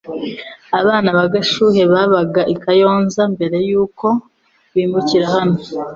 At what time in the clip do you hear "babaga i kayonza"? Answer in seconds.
1.93-3.21